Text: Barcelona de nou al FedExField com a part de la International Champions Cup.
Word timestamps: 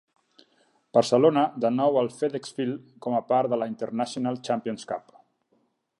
Barcelona 0.97 1.43
de 1.65 1.71
nou 1.75 1.99
al 2.01 2.09
FedExField 2.21 2.81
com 3.07 3.19
a 3.19 3.23
part 3.33 3.53
de 3.55 3.63
la 3.63 3.69
International 3.75 4.41
Champions 4.49 4.93
Cup. 4.95 5.17